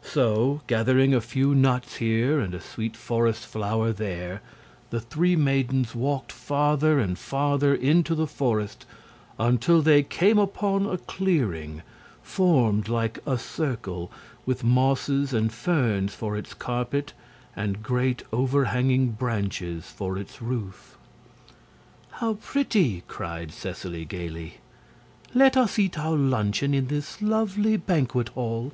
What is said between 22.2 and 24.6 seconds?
pretty!" cried Seseley, gaily.